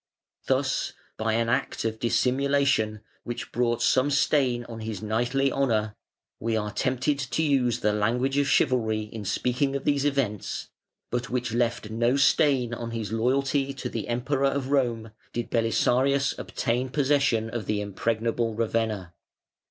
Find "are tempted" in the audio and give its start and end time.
6.57-7.19